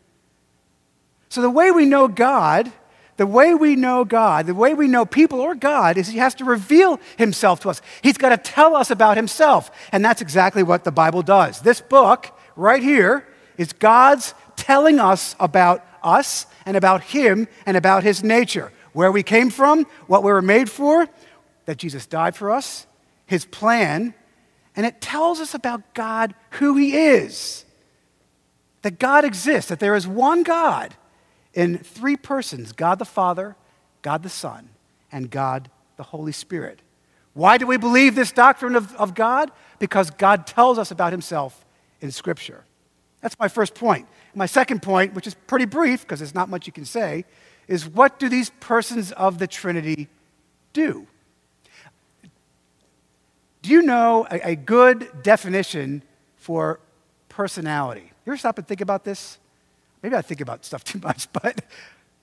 So 1.28 1.42
the 1.42 1.50
way 1.50 1.70
we 1.70 1.84
know 1.84 2.08
God, 2.08 2.72
the 3.18 3.26
way 3.26 3.54
we 3.54 3.76
know 3.76 4.06
God, 4.06 4.46
the 4.46 4.54
way 4.54 4.72
we 4.72 4.88
know 4.88 5.04
people 5.04 5.40
or 5.40 5.54
God 5.54 5.98
is 5.98 6.08
He 6.08 6.18
has 6.18 6.34
to 6.36 6.46
reveal 6.46 6.98
Himself 7.18 7.60
to 7.60 7.68
us. 7.68 7.82
He's 8.00 8.16
got 8.16 8.30
to 8.30 8.38
tell 8.38 8.74
us 8.74 8.90
about 8.90 9.18
Himself. 9.18 9.70
And 9.92 10.02
that's 10.02 10.22
exactly 10.22 10.62
what 10.62 10.84
the 10.84 10.92
Bible 10.92 11.20
does. 11.20 11.60
This 11.60 11.82
book 11.82 12.34
right 12.56 12.82
here 12.82 13.28
is 13.58 13.74
God's 13.74 14.32
telling 14.56 14.98
us 14.98 15.36
about 15.38 15.84
us 16.02 16.46
and 16.64 16.74
about 16.74 17.02
Him 17.02 17.48
and 17.66 17.76
about 17.76 18.02
His 18.02 18.24
nature. 18.24 18.72
Where 18.94 19.12
we 19.12 19.22
came 19.22 19.50
from, 19.50 19.84
what 20.06 20.22
we 20.22 20.32
were 20.32 20.40
made 20.40 20.70
for, 20.70 21.06
that 21.66 21.76
Jesus 21.76 22.06
died 22.06 22.34
for 22.34 22.50
us, 22.50 22.86
His 23.26 23.44
plan, 23.44 24.14
and 24.78 24.86
it 24.86 25.00
tells 25.00 25.40
us 25.40 25.54
about 25.54 25.92
God, 25.92 26.36
who 26.50 26.76
He 26.76 26.96
is. 26.96 27.64
That 28.82 29.00
God 29.00 29.24
exists, 29.24 29.70
that 29.70 29.80
there 29.80 29.96
is 29.96 30.06
one 30.06 30.44
God 30.44 30.94
in 31.52 31.78
three 31.78 32.16
persons 32.16 32.70
God 32.70 33.00
the 33.00 33.04
Father, 33.04 33.56
God 34.02 34.22
the 34.22 34.28
Son, 34.28 34.68
and 35.10 35.32
God 35.32 35.68
the 35.96 36.04
Holy 36.04 36.30
Spirit. 36.30 36.78
Why 37.34 37.58
do 37.58 37.66
we 37.66 37.76
believe 37.76 38.14
this 38.14 38.30
doctrine 38.30 38.76
of, 38.76 38.94
of 38.94 39.16
God? 39.16 39.50
Because 39.80 40.10
God 40.10 40.46
tells 40.46 40.78
us 40.78 40.92
about 40.92 41.12
Himself 41.12 41.64
in 42.00 42.12
Scripture. 42.12 42.62
That's 43.20 43.36
my 43.40 43.48
first 43.48 43.74
point. 43.74 44.06
My 44.32 44.46
second 44.46 44.80
point, 44.80 45.12
which 45.12 45.26
is 45.26 45.34
pretty 45.34 45.64
brief 45.64 46.02
because 46.02 46.20
there's 46.20 46.36
not 46.36 46.48
much 46.48 46.68
you 46.68 46.72
can 46.72 46.84
say, 46.84 47.24
is 47.66 47.84
what 47.84 48.20
do 48.20 48.28
these 48.28 48.50
persons 48.60 49.10
of 49.10 49.40
the 49.40 49.48
Trinity 49.48 50.06
do? 50.72 51.08
Do 53.68 53.74
you 53.74 53.82
know 53.82 54.26
a, 54.30 54.52
a 54.52 54.56
good 54.56 55.22
definition 55.22 56.02
for 56.36 56.80
personality? 57.28 58.10
You 58.24 58.32
ever 58.32 58.38
stop 58.38 58.56
and 58.56 58.66
think 58.66 58.80
about 58.80 59.04
this? 59.04 59.36
Maybe 60.02 60.16
I 60.16 60.22
think 60.22 60.40
about 60.40 60.64
stuff 60.64 60.84
too 60.92 60.98
much, 61.00 61.30
but 61.34 61.60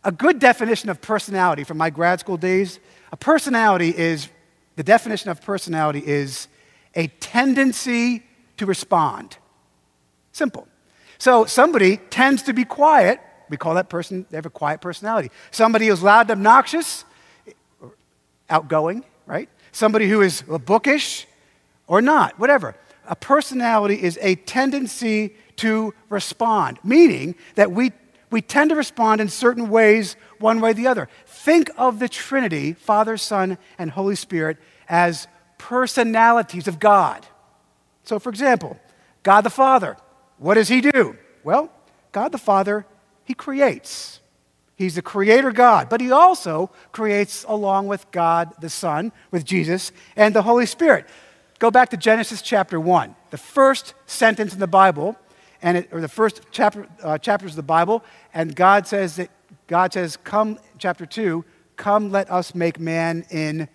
a 0.03 0.11
good 0.11 0.39
definition 0.39 0.89
of 0.89 1.01
personality 1.01 1.63
from 1.63 1.77
my 1.77 1.91
grad 1.91 2.19
school 2.19 2.37
days 2.37 2.79
a 3.11 3.15
personality 3.15 3.95
is 3.95 4.27
the 4.75 4.81
definition 4.81 5.29
of 5.29 5.39
personality 5.39 6.01
is 6.03 6.47
a 6.95 7.05
tendency 7.19 8.23
to 8.57 8.65
respond. 8.65 9.37
Simple. 10.31 10.67
So 11.19 11.45
somebody 11.45 11.97
tends 11.97 12.41
to 12.41 12.53
be 12.53 12.65
quiet. 12.65 13.19
We 13.51 13.57
call 13.57 13.75
that 13.75 13.87
person, 13.87 14.25
they 14.31 14.37
have 14.37 14.47
a 14.47 14.49
quiet 14.49 14.81
personality. 14.81 15.29
Somebody 15.51 15.89
who's 15.89 16.01
loud 16.01 16.21
and 16.21 16.39
obnoxious, 16.39 17.05
outgoing, 18.49 19.05
right? 19.27 19.47
Somebody 19.71 20.09
who 20.09 20.23
is 20.23 20.41
bookish 20.41 21.27
or 21.87 22.01
not, 22.01 22.39
whatever. 22.39 22.75
A 23.07 23.15
personality 23.15 24.01
is 24.01 24.17
a 24.21 24.35
tendency 24.35 25.35
to 25.57 25.93
respond, 26.09 26.79
meaning 26.83 27.35
that 27.55 27.71
we, 27.71 27.91
we 28.31 28.41
tend 28.41 28.71
to 28.71 28.75
respond 28.75 29.21
in 29.21 29.29
certain 29.29 29.69
ways, 29.69 30.15
one 30.39 30.59
way 30.59 30.71
or 30.71 30.73
the 30.73 30.87
other. 30.87 31.07
Think 31.25 31.69
of 31.77 31.99
the 31.99 32.09
Trinity, 32.09 32.73
Father, 32.73 33.17
Son, 33.17 33.57
and 33.77 33.91
Holy 33.91 34.15
Spirit, 34.15 34.57
as 34.89 35.27
personalities 35.57 36.67
of 36.67 36.79
God. 36.79 37.25
So, 38.03 38.19
for 38.19 38.29
example, 38.29 38.79
God 39.23 39.41
the 39.41 39.49
Father 39.49 39.97
what 40.37 40.55
does 40.55 40.67
he 40.67 40.81
do? 40.81 41.17
Well, 41.43 41.71
God 42.11 42.31
the 42.31 42.37
Father, 42.37 42.85
he 43.23 43.33
creates. 43.33 44.19
He's 44.75 44.95
the 44.95 45.01
creator 45.01 45.51
God, 45.51 45.87
but 45.89 46.01
he 46.01 46.11
also 46.11 46.69
creates 46.91 47.45
along 47.47 47.87
with 47.87 48.09
God 48.11 48.53
the 48.59 48.69
Son, 48.69 49.13
with 49.31 49.45
Jesus, 49.45 49.91
and 50.17 50.35
the 50.35 50.41
Holy 50.41 50.65
Spirit. 50.65 51.07
Go 51.59 51.71
back 51.71 51.89
to 51.89 51.97
Genesis 51.97 52.41
chapter 52.41 52.79
1, 52.79 53.15
the 53.29 53.37
first 53.37 53.93
sentence 54.05 54.53
in 54.53 54.59
the 54.59 54.67
Bible, 54.67 55.15
and 55.61 55.77
it, 55.77 55.89
or 55.91 56.01
the 56.01 56.09
first 56.09 56.41
chapter, 56.51 56.87
uh, 57.01 57.17
chapters 57.17 57.51
of 57.51 57.55
the 57.55 57.63
Bible, 57.63 58.03
and 58.33 58.55
God 58.55 58.87
says 58.87 59.15
that 59.15 59.29
God 59.67 59.93
says, 59.93 60.17
Come, 60.17 60.59
chapter 60.77 61.05
2, 61.05 61.45
come 61.75 62.11
let 62.11 62.29
us 62.29 62.53
make 62.53 62.79
man 62.79 63.25
in 63.29 63.69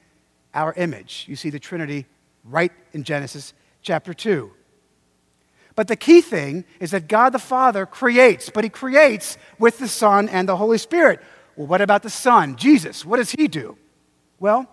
our 0.55 0.73
image. 0.75 1.25
You 1.29 1.37
see 1.37 1.51
the 1.51 1.59
Trinity 1.59 2.07
right 2.45 2.73
in 2.93 3.03
Genesis 3.03 3.55
chapter 3.83 4.13
2. 4.13 4.51
But 5.75 5.89
the 5.89 5.97
key 5.97 6.21
thing 6.21 6.65
is 6.81 6.91
that 6.91 7.09
God 7.09 7.31
the 7.31 7.39
Father 7.39 7.87
creates, 7.87 8.51
but 8.51 8.65
He 8.65 8.71
creates 8.71 9.39
with 9.59 9.79
the 9.79 9.89
Son 9.89 10.29
and 10.29 10.49
the 10.49 10.57
Holy 10.57 10.79
Spirit. 10.79 11.21
Well, 11.57 11.67
what 11.67 11.81
about 11.81 12.03
the 12.03 12.11
Son, 12.11 12.57
Jesus? 12.57 13.05
What 13.05 13.17
does 13.17 13.31
He 13.31 13.49
do? 13.49 13.79
Well, 14.39 14.69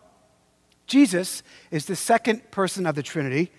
Jesus 0.87 1.43
is 1.69 1.85
the 1.85 1.95
second 1.95 2.49
person 2.49 2.87
of 2.87 2.95
the 2.95 3.03
Trinity. 3.03 3.51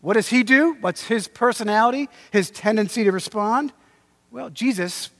What 0.00 0.14
does 0.14 0.28
He 0.28 0.42
do? 0.42 0.76
What's 0.80 1.04
His 1.04 1.28
personality, 1.28 2.08
His 2.30 2.50
tendency 2.50 3.04
to 3.04 3.12
respond? 3.12 3.72
Well, 4.30 4.48
Jesus, 4.48 5.10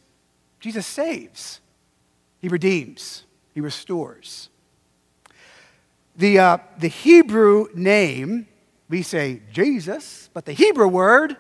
Jesus 0.61 0.87
saves, 0.87 1.61
He 2.41 2.49
redeems, 2.49 3.25
He 3.55 3.61
restores. 3.61 4.49
The, 6.17 6.39
uh, 6.39 6.59
the 6.79 6.89
Hebrew 6.89 7.67
name, 7.75 8.47
we 8.89 9.03
say 9.03 9.43
Jesus, 9.53 10.31
but 10.33 10.47
the 10.47 10.53
Hebrew 10.53 10.89
word 10.89 11.37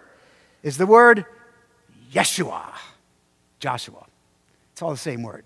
is 0.63 0.77
the 0.77 0.87
word 0.87 1.25
Yeshua, 2.13 2.65
Joshua. 3.61 4.07
It's 4.73 4.83
all 4.83 4.91
the 4.91 4.97
same 4.97 5.23
word. 5.23 5.45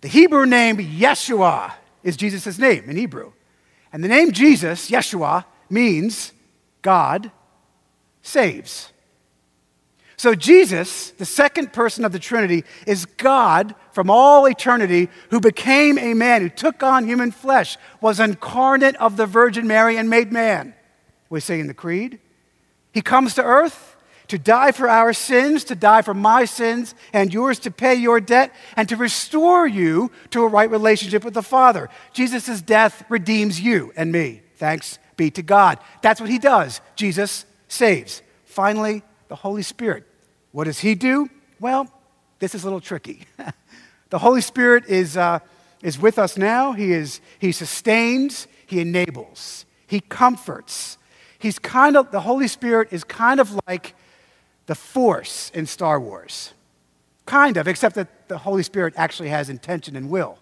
The 0.00 0.08
Hebrew 0.08 0.46
name 0.46 0.76
Yeshua 0.78 1.72
is 2.02 2.16
Jesus' 2.16 2.58
name 2.58 2.88
in 2.88 2.96
Hebrew. 2.96 3.32
And 3.94 4.02
the 4.02 4.08
name 4.08 4.32
Jesus, 4.32 4.90
Yeshua, 4.90 5.44
means 5.70 6.32
God 6.82 7.30
saves. 8.22 8.92
So, 10.16 10.34
Jesus, 10.34 11.10
the 11.12 11.24
second 11.24 11.72
person 11.72 12.04
of 12.04 12.10
the 12.10 12.18
Trinity, 12.18 12.64
is 12.88 13.06
God 13.06 13.76
from 13.92 14.10
all 14.10 14.46
eternity 14.46 15.10
who 15.30 15.38
became 15.38 15.96
a 15.96 16.12
man, 16.12 16.42
who 16.42 16.48
took 16.48 16.82
on 16.82 17.06
human 17.06 17.30
flesh, 17.30 17.76
was 18.00 18.18
incarnate 18.18 18.96
of 18.96 19.16
the 19.16 19.26
Virgin 19.26 19.68
Mary 19.68 19.96
and 19.96 20.10
made 20.10 20.32
man. 20.32 20.74
We 21.30 21.38
say 21.38 21.60
in 21.60 21.68
the 21.68 21.74
Creed. 21.74 22.18
He 22.92 23.00
comes 23.00 23.34
to 23.34 23.44
earth 23.44 23.93
to 24.28 24.38
die 24.38 24.72
for 24.72 24.88
our 24.88 25.12
sins, 25.12 25.64
to 25.64 25.74
die 25.74 26.02
for 26.02 26.14
my 26.14 26.44
sins 26.44 26.94
and 27.12 27.32
yours, 27.32 27.58
to 27.60 27.70
pay 27.70 27.94
your 27.94 28.20
debt, 28.20 28.52
and 28.76 28.88
to 28.88 28.96
restore 28.96 29.66
you 29.66 30.10
to 30.30 30.42
a 30.42 30.48
right 30.48 30.70
relationship 30.70 31.24
with 31.24 31.34
the 31.34 31.42
Father. 31.42 31.90
Jesus' 32.12 32.62
death 32.62 33.04
redeems 33.08 33.60
you 33.60 33.92
and 33.96 34.10
me. 34.10 34.42
Thanks 34.56 34.98
be 35.16 35.30
to 35.32 35.42
God. 35.42 35.78
That's 36.02 36.20
what 36.20 36.30
he 36.30 36.38
does. 36.38 36.80
Jesus 36.96 37.44
saves. 37.68 38.22
Finally, 38.44 39.02
the 39.28 39.36
Holy 39.36 39.62
Spirit. 39.62 40.04
What 40.52 40.64
does 40.64 40.80
he 40.80 40.94
do? 40.94 41.28
Well, 41.60 41.88
this 42.38 42.54
is 42.54 42.62
a 42.62 42.66
little 42.66 42.80
tricky. 42.80 43.22
the 44.10 44.18
Holy 44.18 44.40
Spirit 44.40 44.86
is, 44.86 45.16
uh, 45.16 45.40
is 45.82 45.98
with 45.98 46.18
us 46.18 46.36
now. 46.36 46.72
He, 46.72 46.92
is, 46.92 47.20
he 47.38 47.52
sustains, 47.52 48.46
he 48.66 48.80
enables, 48.80 49.66
he 49.86 50.00
comforts. 50.00 50.98
He's 51.38 51.58
kind 51.58 51.96
of, 51.96 52.10
the 52.10 52.20
Holy 52.20 52.48
Spirit 52.48 52.88
is 52.90 53.04
kind 53.04 53.38
of 53.38 53.58
like 53.66 53.94
the 54.66 54.74
Force 54.74 55.50
in 55.54 55.66
Star 55.66 56.00
Wars. 56.00 56.52
Kind 57.26 57.56
of, 57.56 57.68
except 57.68 57.94
that 57.94 58.28
the 58.28 58.38
Holy 58.38 58.62
Spirit 58.62 58.94
actually 58.96 59.30
has 59.30 59.48
intention 59.48 59.96
and 59.96 60.10
will. 60.10 60.38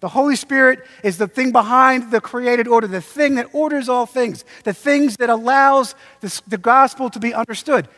The 0.00 0.08
Holy 0.08 0.34
Spirit 0.34 0.84
is 1.04 1.18
the 1.18 1.28
thing 1.28 1.52
behind 1.52 2.10
the 2.10 2.20
created 2.20 2.66
order, 2.66 2.88
the 2.88 3.00
thing 3.00 3.36
that 3.36 3.54
orders 3.54 3.88
all 3.88 4.04
things, 4.04 4.44
the 4.64 4.74
things 4.74 5.16
that 5.18 5.30
allows 5.30 5.94
the, 6.20 6.40
the 6.48 6.58
gospel 6.58 7.08
to 7.10 7.20
be 7.20 7.32
understood. 7.32 7.88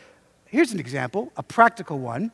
Here's 0.45 0.73
an 0.73 0.81
example, 0.81 1.33
a 1.37 1.43
practical 1.43 1.99
one. 1.99 2.31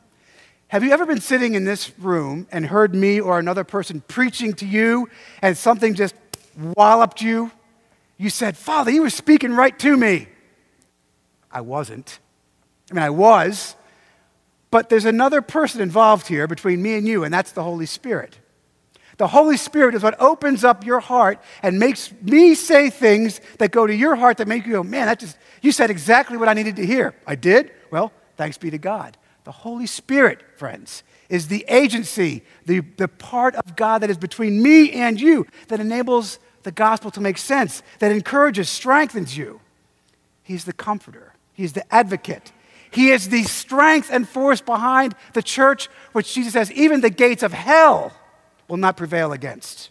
Have 0.67 0.83
you 0.83 0.91
ever 0.91 1.05
been 1.05 1.21
sitting 1.21 1.53
in 1.53 1.63
this 1.63 1.97
room 1.99 2.47
and 2.51 2.65
heard 2.65 2.93
me 2.93 3.19
or 3.19 3.39
another 3.39 3.63
person 3.63 4.03
preaching 4.07 4.53
to 4.55 4.65
you 4.65 5.09
and 5.41 5.57
something 5.57 5.95
just 5.95 6.15
walloped 6.75 7.21
you? 7.21 7.51
You 8.17 8.29
said, 8.29 8.57
Father, 8.57 8.91
you 8.91 9.01
were 9.01 9.09
speaking 9.09 9.53
right 9.53 9.77
to 9.79 9.97
me. 9.97 10.27
I 11.49 11.61
wasn't. 11.61 12.19
I 12.91 12.93
mean, 12.93 13.03
I 13.03 13.09
was, 13.09 13.75
but 14.69 14.89
there's 14.89 15.05
another 15.05 15.41
person 15.41 15.81
involved 15.81 16.27
here 16.27 16.47
between 16.47 16.81
me 16.81 16.95
and 16.95 17.07
you, 17.07 17.23
and 17.23 17.33
that's 17.33 17.51
the 17.51 17.63
Holy 17.63 17.85
Spirit. 17.85 18.37
The 19.17 19.27
Holy 19.27 19.57
Spirit 19.57 19.93
is 19.93 20.03
what 20.03 20.19
opens 20.19 20.63
up 20.63 20.85
your 20.85 20.99
heart 20.99 21.39
and 21.61 21.77
makes 21.77 22.11
me 22.21 22.55
say 22.55 22.89
things 22.89 23.39
that 23.59 23.71
go 23.71 23.85
to 23.85 23.93
your 23.93 24.15
heart 24.15 24.37
that 24.37 24.47
make 24.47 24.65
you 24.65 24.73
go, 24.73 24.83
man, 24.83 25.05
that 25.05 25.19
just, 25.19 25.37
you 25.61 25.71
said 25.71 25.91
exactly 25.91 26.37
what 26.37 26.49
I 26.49 26.53
needed 26.53 26.77
to 26.77 26.85
hear. 26.85 27.13
I 27.27 27.35
did? 27.35 27.71
Well, 27.91 28.11
thanks 28.37 28.57
be 28.57 28.71
to 28.71 28.77
God. 28.77 29.17
The 29.43 29.51
Holy 29.51 29.85
Spirit, 29.85 30.41
friends, 30.57 31.03
is 31.29 31.47
the 31.47 31.65
agency, 31.67 32.43
the, 32.65 32.79
the 32.97 33.07
part 33.07 33.55
of 33.55 33.75
God 33.75 33.99
that 33.99 34.09
is 34.09 34.17
between 34.17 34.61
me 34.61 34.91
and 34.91 35.19
you 35.19 35.45
that 35.67 35.79
enables 35.79 36.39
the 36.63 36.71
gospel 36.71 37.11
to 37.11 37.21
make 37.21 37.37
sense, 37.37 37.83
that 37.99 38.11
encourages, 38.11 38.69
strengthens 38.69 39.37
you. 39.37 39.61
He's 40.43 40.65
the 40.65 40.73
comforter, 40.73 41.33
He's 41.53 41.73
the 41.73 41.93
advocate, 41.93 42.51
he 42.91 43.09
is 43.09 43.29
the 43.29 43.43
strength 43.43 44.09
and 44.11 44.27
force 44.27 44.59
behind 44.59 45.15
the 45.33 45.41
church, 45.41 45.87
which 46.11 46.33
Jesus 46.33 46.53
says, 46.53 46.71
even 46.73 46.99
the 46.99 47.09
gates 47.09 47.41
of 47.41 47.53
hell 47.53 48.11
will 48.67 48.77
not 48.77 48.97
prevail 48.97 49.31
against. 49.31 49.89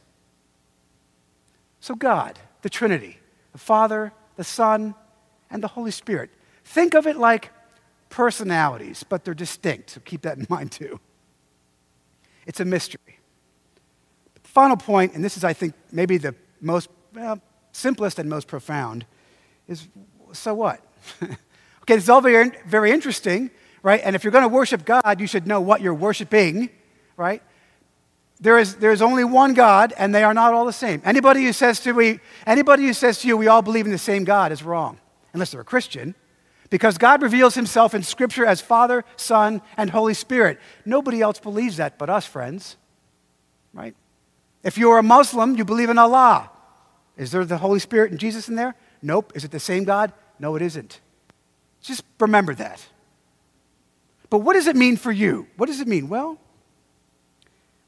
So, 1.80 1.94
God, 1.94 2.38
the 2.60 2.68
Trinity, 2.68 3.18
the 3.52 3.58
Father, 3.58 4.12
the 4.36 4.44
Son, 4.44 4.94
and 5.50 5.62
the 5.62 5.68
Holy 5.68 5.90
Spirit. 5.90 6.30
Think 6.62 6.94
of 6.94 7.06
it 7.06 7.16
like 7.16 7.50
personalities, 8.10 9.02
but 9.02 9.24
they're 9.24 9.34
distinct, 9.34 9.90
so 9.90 10.00
keep 10.04 10.22
that 10.22 10.36
in 10.36 10.46
mind 10.50 10.70
too. 10.70 11.00
It's 12.46 12.60
a 12.60 12.66
mystery. 12.66 13.18
The 14.34 14.48
final 14.48 14.76
point, 14.76 15.14
and 15.14 15.24
this 15.24 15.38
is, 15.38 15.44
I 15.44 15.54
think, 15.54 15.72
maybe 15.90 16.18
the 16.18 16.34
most 16.60 16.90
well, 17.14 17.40
simplest 17.72 18.18
and 18.18 18.28
most 18.28 18.46
profound, 18.46 19.06
is 19.68 19.88
so 20.32 20.52
what? 20.52 20.80
okay, 21.90 21.96
this 21.96 22.04
is 22.04 22.10
all 22.10 22.20
very, 22.20 22.52
very 22.66 22.92
interesting, 22.92 23.50
right? 23.82 24.00
And 24.04 24.14
if 24.14 24.22
you're 24.22 24.30
going 24.30 24.44
to 24.44 24.48
worship 24.48 24.84
God, 24.84 25.20
you 25.20 25.26
should 25.26 25.44
know 25.44 25.60
what 25.60 25.80
you're 25.80 25.92
worshiping, 25.92 26.70
right? 27.16 27.42
There 28.40 28.58
is, 28.58 28.76
there 28.76 28.92
is 28.92 29.02
only 29.02 29.24
one 29.24 29.54
God, 29.54 29.92
and 29.98 30.14
they 30.14 30.22
are 30.22 30.32
not 30.32 30.54
all 30.54 30.64
the 30.64 30.72
same. 30.72 31.02
Anybody 31.04 31.42
who 31.42 31.52
says 31.52 31.80
to 31.80 31.92
we, 31.92 32.20
anybody 32.46 32.84
who 32.84 32.92
says 32.92 33.18
to 33.22 33.28
you, 33.28 33.36
we 33.36 33.48
all 33.48 33.60
believe 33.60 33.86
in 33.86 33.90
the 33.90 33.98
same 33.98 34.22
God 34.22 34.52
is 34.52 34.62
wrong, 34.62 35.00
unless 35.32 35.50
they're 35.50 35.62
a 35.62 35.64
Christian, 35.64 36.14
because 36.70 36.96
God 36.96 37.22
reveals 37.22 37.56
himself 37.56 37.92
in 37.92 38.04
Scripture 38.04 38.46
as 38.46 38.60
Father, 38.60 39.04
Son, 39.16 39.60
and 39.76 39.90
Holy 39.90 40.14
Spirit. 40.14 40.60
Nobody 40.84 41.20
else 41.20 41.40
believes 41.40 41.78
that 41.78 41.98
but 41.98 42.08
us, 42.08 42.24
friends, 42.24 42.76
right? 43.74 43.96
If 44.62 44.78
you're 44.78 44.98
a 44.98 45.02
Muslim, 45.02 45.56
you 45.56 45.64
believe 45.64 45.90
in 45.90 45.98
Allah. 45.98 46.50
Is 47.16 47.32
there 47.32 47.44
the 47.44 47.58
Holy 47.58 47.80
Spirit 47.80 48.12
and 48.12 48.20
Jesus 48.20 48.48
in 48.48 48.54
there? 48.54 48.76
Nope. 49.02 49.32
Is 49.34 49.44
it 49.44 49.50
the 49.50 49.58
same 49.58 49.82
God? 49.82 50.12
No, 50.38 50.54
it 50.54 50.62
isn't. 50.62 51.00
Just 51.82 52.04
remember 52.18 52.54
that. 52.54 52.86
But 54.28 54.38
what 54.38 54.54
does 54.54 54.66
it 54.66 54.76
mean 54.76 54.96
for 54.96 55.10
you? 55.10 55.46
What 55.56 55.66
does 55.66 55.80
it 55.80 55.88
mean? 55.88 56.08
Well, 56.08 56.38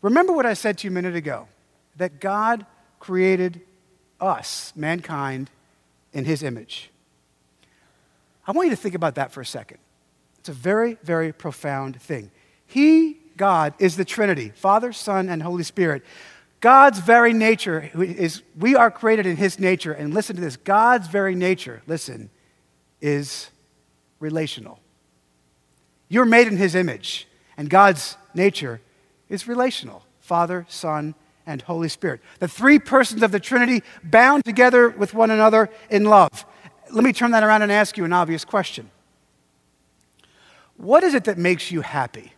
remember 0.00 0.32
what 0.32 0.46
I 0.46 0.54
said 0.54 0.78
to 0.78 0.87
you 0.87 0.90
a 0.90 0.94
minute 0.94 1.14
ago 1.14 1.49
that 1.96 2.20
God 2.20 2.66
created 2.99 3.61
us, 4.20 4.72
mankind, 4.75 5.50
in 6.12 6.25
his 6.25 6.42
image. 6.42 6.90
I 8.46 8.52
want 8.52 8.66
you 8.66 8.75
to 8.75 8.80
think 8.80 8.94
about 8.94 9.14
that 9.16 9.32
for 9.32 9.40
a 9.40 9.46
second. 9.46 9.78
It's 10.38 10.49
a 10.49 10.52
very, 10.52 10.99
very 11.04 11.32
profound 11.32 12.00
thing. 12.00 12.32
He, 12.66 13.18
God, 13.37 13.75
is 13.78 13.96
the 13.96 14.04
Trinity 14.04 14.50
Father, 14.54 14.92
Son, 14.92 15.28
and 15.28 15.42
Holy 15.42 15.62
Spirit. 15.62 16.02
God's 16.61 16.99
very 16.99 17.32
nature 17.32 17.90
is, 17.94 18.42
we 18.58 18.75
are 18.75 18.90
created 18.90 19.26
in 19.26 19.37
His 19.37 19.58
nature. 19.61 19.92
And 19.92 20.12
listen 20.12 20.34
to 20.37 20.42
this 20.42 20.56
God's 20.56 21.06
very 21.06 21.37
nature, 21.37 21.82
listen, 21.87 22.30
is 23.00 23.51
relational. 24.23 24.79
You're 26.09 26.25
made 26.25 26.47
in 26.47 26.57
His 26.57 26.75
image, 26.75 27.26
and 27.57 27.69
God's 27.69 28.17
nature 28.35 28.81
is 29.29 29.49
relational 29.49 30.05
Father, 30.21 30.64
Son, 30.69 31.14
and 31.45 31.61
Holy 31.62 31.88
Spirit. 31.88 32.21
The 32.38 32.49
three 32.49 32.79
persons 32.79 33.23
of 33.23 33.33
the 33.33 33.41
Trinity 33.41 33.83
bound 34.05 34.45
together 34.45 34.88
with 34.88 35.12
one 35.12 35.31
another 35.31 35.69
in 35.91 36.05
love. 36.05 36.47
Let 36.93 37.05
me 37.05 37.12
turn 37.12 37.33
that 37.33 37.43
around 37.43 37.62
and 37.62 37.73
ask 37.73 37.97
you 37.97 38.05
an 38.05 38.12
obvious 38.12 38.45
question 38.45 38.91
What 40.76 41.02
is 41.02 41.14
it 41.14 41.25
that 41.25 41.38
makes 41.38 41.71
you 41.71 41.81
happy? 41.81 42.33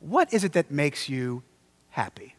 What 0.00 0.32
is 0.32 0.44
it 0.44 0.52
that 0.52 0.70
makes 0.70 1.08
you 1.08 1.42
happy? 1.90 2.34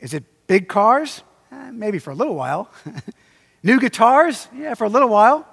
Is 0.00 0.14
it 0.14 0.24
big 0.46 0.68
cars? 0.68 1.22
Eh, 1.50 1.70
maybe 1.70 1.98
for 1.98 2.10
a 2.10 2.14
little 2.14 2.34
while. 2.34 2.70
New 3.62 3.78
guitars? 3.80 4.48
Yeah, 4.54 4.74
for 4.74 4.84
a 4.84 4.88
little 4.88 5.08
while. 5.08 5.46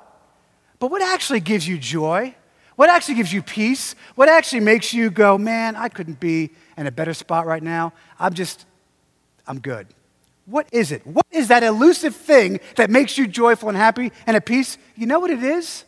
But 0.79 0.91
what 0.91 1.01
actually 1.01 1.41
gives 1.41 1.67
you 1.67 1.77
joy? 1.77 2.35
What 2.75 2.89
actually 2.89 3.15
gives 3.15 3.33
you 3.33 3.41
peace? 3.41 3.93
What 4.15 4.29
actually 4.29 4.61
makes 4.61 4.93
you 4.93 5.09
go, 5.09 5.37
man, 5.37 5.75
I 5.75 5.89
couldn't 5.89 6.19
be 6.19 6.51
in 6.77 6.87
a 6.87 6.91
better 6.91 7.13
spot 7.13 7.45
right 7.45 7.61
now? 7.61 7.93
I'm 8.17 8.33
just, 8.33 8.65
I'm 9.45 9.59
good. 9.59 9.87
What 10.45 10.67
is 10.71 10.91
it? 10.91 11.05
What 11.05 11.25
is 11.29 11.49
that 11.49 11.61
elusive 11.61 12.15
thing 12.15 12.59
that 12.77 12.89
makes 12.89 13.17
you 13.17 13.27
joyful 13.27 13.69
and 13.69 13.77
happy 13.77 14.11
and 14.25 14.35
at 14.35 14.45
peace? 14.45 14.77
You 14.95 15.05
know 15.05 15.19
what 15.19 15.29
it 15.29 15.43
is? 15.43 15.83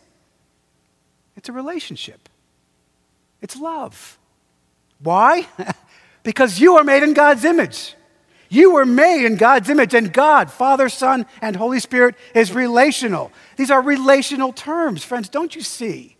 It's 1.35 1.49
a 1.49 1.53
relationship, 1.53 2.29
it's 3.41 3.55
love. 3.55 4.19
Why? 4.99 5.47
because 6.23 6.59
you 6.59 6.75
are 6.77 6.83
made 6.83 7.01
in 7.01 7.13
God's 7.13 7.43
image. 7.43 7.95
You 8.51 8.73
were 8.73 8.85
made 8.85 9.25
in 9.25 9.37
God's 9.37 9.69
image, 9.69 9.93
and 9.93 10.11
God, 10.11 10.51
Father, 10.51 10.89
Son, 10.89 11.25
and 11.41 11.55
Holy 11.55 11.79
Spirit 11.79 12.15
is 12.35 12.51
relational. 12.51 13.31
These 13.55 13.71
are 13.71 13.81
relational 13.81 14.51
terms, 14.51 15.05
friends. 15.05 15.29
Don't 15.29 15.55
you 15.55 15.61
see 15.61 16.17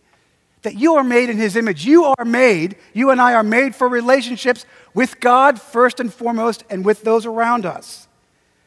that 0.62 0.74
you 0.74 0.94
are 0.94 1.04
made 1.04 1.28
in 1.28 1.36
His 1.36 1.56
image? 1.56 1.84
You 1.84 2.04
are 2.04 2.24
made, 2.24 2.76
you 2.94 3.10
and 3.10 3.20
I 3.20 3.34
are 3.34 3.42
made 3.42 3.74
for 3.74 3.86
relationships 3.86 4.64
with 4.94 5.20
God 5.20 5.60
first 5.60 6.00
and 6.00 6.10
foremost, 6.10 6.64
and 6.70 6.86
with 6.86 7.02
those 7.02 7.26
around 7.26 7.66
us. 7.66 8.08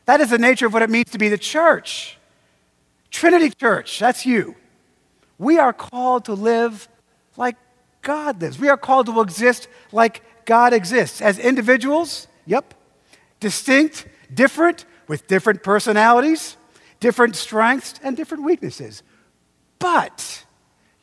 That 0.06 0.22
is 0.22 0.30
the 0.30 0.38
nature 0.38 0.68
of 0.68 0.74
what 0.74 0.84
it 0.84 0.92
means 0.92 1.10
to 1.10 1.18
be 1.18 1.30
the 1.30 1.38
church. 1.38 2.20
Trinity 3.10 3.50
Church, 3.50 3.98
that's 3.98 4.28
you. 4.28 4.54
We 5.40 5.58
are 5.58 5.74
called 5.74 6.26
to 6.26 6.36
live 6.36 6.88
like 7.36 7.56
God 8.04 8.44
lives. 8.44 8.60
We 8.60 8.70
are 8.70 8.78
called 8.78 9.08
to 9.08 9.22
exist 9.22 9.68
like 9.92 10.22
God 10.46 10.72
exists. 10.72 11.20
As 11.20 11.40
individuals, 11.40 12.28
yep, 12.46 12.76
distinct, 13.46 14.08
different, 14.34 14.86
with 15.08 15.28
different 15.28 15.62
personalities, 15.62 16.58
different 17.00 17.36
strengths, 17.36 18.00
and 18.02 18.18
different 18.18 18.44
weaknesses. 18.44 19.04
But 19.78 20.44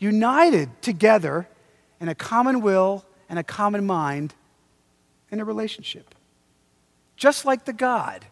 united 0.00 0.82
together 0.82 1.46
in 2.00 2.08
a 2.08 2.16
common 2.16 2.60
will 2.60 3.04
and 3.28 3.38
a 3.38 3.44
common 3.44 3.86
mind 3.86 4.34
in 5.30 5.38
a 5.38 5.44
relationship. 5.44 6.16
Just 7.16 7.44
like 7.44 7.64
the 7.64 7.72
God 7.72 8.24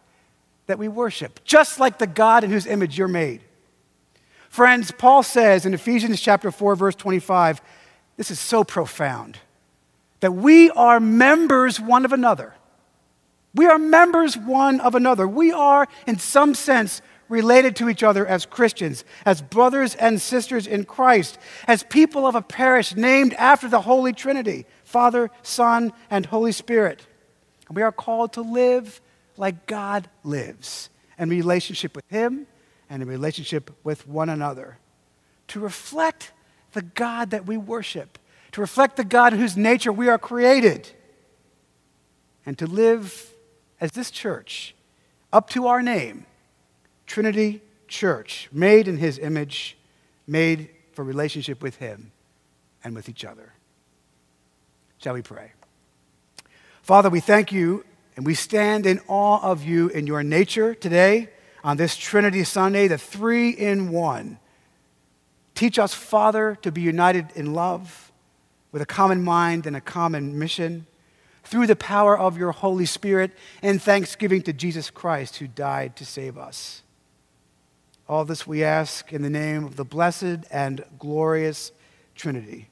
that 0.65 0.77
we 0.77 0.89
worship, 0.89 1.39
just 1.45 1.79
like 1.79 1.97
the 1.97 2.05
God 2.05 2.43
in 2.43 2.51
whose 2.51 2.67
image 2.67 2.97
you're 2.97 3.07
made. 3.07 3.39
Friends, 4.49 4.91
Paul 4.91 5.23
says 5.23 5.65
in 5.65 5.73
Ephesians 5.73 6.19
chapter 6.19 6.51
4 6.51 6.75
verse 6.75 6.95
25, 6.95 7.61
this 8.17 8.29
is 8.29 8.41
so 8.41 8.65
profound 8.65 9.37
that 10.19 10.33
we 10.33 10.69
are 10.71 10.99
members 10.99 11.79
one 11.79 12.03
of 12.03 12.11
another. 12.11 12.53
We 13.53 13.65
are 13.65 13.77
members 13.77 14.37
one 14.37 14.79
of 14.79 14.95
another. 14.95 15.27
We 15.27 15.51
are, 15.51 15.87
in 16.07 16.19
some 16.19 16.53
sense, 16.53 17.01
related 17.27 17.75
to 17.77 17.89
each 17.89 18.03
other 18.03 18.25
as 18.27 18.45
Christians, 18.45 19.03
as 19.25 19.41
brothers 19.41 19.95
and 19.95 20.21
sisters 20.21 20.67
in 20.67 20.83
Christ, 20.83 21.37
as 21.67 21.83
people 21.83 22.27
of 22.27 22.35
a 22.35 22.41
parish 22.41 22.95
named 22.95 23.33
after 23.35 23.67
the 23.67 23.81
Holy 23.81 24.13
Trinity 24.13 24.65
Father, 24.83 25.31
Son, 25.41 25.93
and 26.09 26.25
Holy 26.25 26.51
Spirit. 26.51 27.07
And 27.67 27.77
we 27.77 27.81
are 27.81 27.93
called 27.93 28.33
to 28.33 28.41
live 28.41 28.99
like 29.37 29.65
God 29.65 30.09
lives 30.23 30.89
in 31.17 31.29
relationship 31.29 31.95
with 31.95 32.03
Him 32.09 32.45
and 32.89 33.01
in 33.01 33.07
relationship 33.07 33.71
with 33.85 34.05
one 34.05 34.27
another, 34.27 34.77
to 35.47 35.61
reflect 35.61 36.33
the 36.73 36.81
God 36.81 37.29
that 37.29 37.45
we 37.45 37.55
worship, 37.55 38.19
to 38.51 38.59
reflect 38.59 38.97
the 38.97 39.05
God 39.05 39.31
whose 39.31 39.55
nature 39.55 39.93
we 39.93 40.09
are 40.09 40.17
created, 40.17 40.89
and 42.45 42.57
to 42.57 42.67
live 42.67 43.30
as 43.81 43.91
this 43.91 44.11
church, 44.11 44.75
up 45.33 45.49
to 45.49 45.65
our 45.65 45.81
name, 45.81 46.27
Trinity 47.07 47.61
Church, 47.87 48.47
made 48.51 48.87
in 48.87 48.97
His 48.97 49.17
image, 49.17 49.75
made 50.27 50.69
for 50.93 51.03
relationship 51.03 51.61
with 51.63 51.77
Him 51.77 52.11
and 52.83 52.95
with 52.95 53.09
each 53.09 53.25
other. 53.25 53.53
Shall 54.99 55.15
we 55.15 55.23
pray? 55.23 55.53
Father, 56.83 57.09
we 57.09 57.19
thank 57.19 57.51
you 57.51 57.83
and 58.15 58.25
we 58.25 58.35
stand 58.35 58.85
in 58.85 58.99
awe 59.07 59.41
of 59.41 59.63
you 59.63 59.89
in 59.89 60.05
your 60.05 60.21
nature 60.21 60.75
today 60.75 61.29
on 61.63 61.77
this 61.77 61.97
Trinity 61.97 62.43
Sunday, 62.43 62.87
the 62.87 62.97
three 62.97 63.49
in 63.49 63.89
one. 63.89 64.37
Teach 65.55 65.79
us, 65.79 65.93
Father, 65.93 66.57
to 66.61 66.71
be 66.71 66.81
united 66.81 67.29
in 67.35 67.53
love 67.53 68.11
with 68.71 68.81
a 68.81 68.85
common 68.85 69.23
mind 69.23 69.65
and 69.65 69.75
a 69.75 69.81
common 69.81 70.37
mission 70.37 70.85
through 71.43 71.67
the 71.67 71.75
power 71.75 72.17
of 72.17 72.37
your 72.37 72.51
Holy 72.51 72.85
Spirit 72.85 73.31
and 73.61 73.81
thanksgiving 73.81 74.41
to 74.43 74.53
Jesus 74.53 74.89
Christ 74.89 75.37
who 75.37 75.47
died 75.47 75.95
to 75.97 76.05
save 76.05 76.37
us. 76.37 76.83
All 78.07 78.25
this 78.25 78.45
we 78.45 78.63
ask 78.63 79.13
in 79.13 79.21
the 79.21 79.29
name 79.29 79.63
of 79.63 79.75
the 79.75 79.85
blessed 79.85 80.45
and 80.51 80.83
glorious 80.99 81.71
Trinity, 82.15 82.69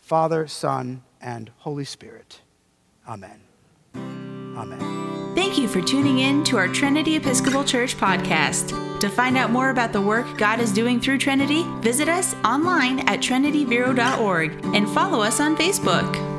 Father, 0.00 0.46
Son, 0.48 1.02
and 1.20 1.50
Holy 1.58 1.84
Spirit. 1.84 2.40
Amen. 3.08 3.40
Amen. 3.94 5.34
Thank 5.34 5.56
you 5.56 5.66
for 5.66 5.80
tuning 5.80 6.18
in 6.18 6.44
to 6.44 6.56
our 6.58 6.68
Trinity 6.68 7.16
Episcopal 7.16 7.64
Church 7.64 7.96
podcast. 7.96 9.00
To 9.00 9.08
find 9.08 9.36
out 9.36 9.50
more 9.50 9.70
about 9.70 9.92
the 9.92 10.00
work 10.00 10.36
God 10.36 10.60
is 10.60 10.72
doing 10.72 11.00
through 11.00 11.18
Trinity, 11.18 11.64
visit 11.80 12.08
us 12.08 12.34
online 12.44 13.00
at 13.08 13.20
trinityvero.org 13.20 14.64
and 14.74 14.88
follow 14.90 15.22
us 15.22 15.40
on 15.40 15.56
Facebook. 15.56 16.31